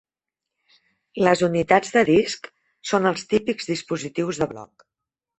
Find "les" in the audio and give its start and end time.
1.25-1.43